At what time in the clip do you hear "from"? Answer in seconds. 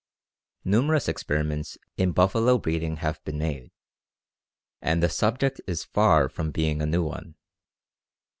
6.27-6.49